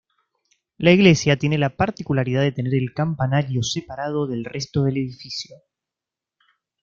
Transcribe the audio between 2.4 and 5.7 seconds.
de tener el campanario separado del resto del edificio.